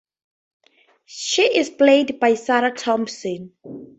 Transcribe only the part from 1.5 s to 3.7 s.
is played by Sarah Thompson.